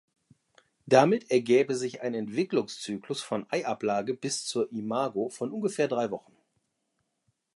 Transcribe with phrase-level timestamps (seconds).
[0.87, 6.35] Damit ergäbe sich ein Entwicklungszyklus von Eiablage bis zur Imago von ungefähr drei Wochen.